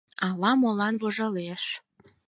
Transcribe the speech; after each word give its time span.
Ала-молан 0.27 0.95
вожылеш. 1.01 1.63